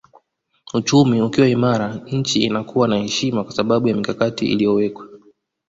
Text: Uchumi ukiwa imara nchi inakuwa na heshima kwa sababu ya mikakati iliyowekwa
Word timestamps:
Uchumi 0.73 1.21
ukiwa 1.21 1.47
imara 1.47 1.95
nchi 2.07 2.43
inakuwa 2.43 2.87
na 2.87 2.97
heshima 2.97 3.43
kwa 3.43 3.53
sababu 3.53 3.87
ya 3.87 3.95
mikakati 3.95 4.45
iliyowekwa 4.51 5.07